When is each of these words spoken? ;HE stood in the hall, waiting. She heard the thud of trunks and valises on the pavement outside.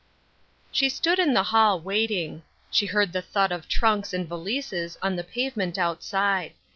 ;HE 0.71 0.89
stood 0.89 1.19
in 1.19 1.35
the 1.35 1.43
hall, 1.53 1.79
waiting. 1.79 2.41
She 2.71 2.87
heard 2.87 3.13
the 3.13 3.21
thud 3.21 3.51
of 3.51 3.67
trunks 3.67 4.15
and 4.15 4.27
valises 4.27 4.97
on 5.03 5.15
the 5.15 5.23
pavement 5.23 5.77
outside. 5.77 6.53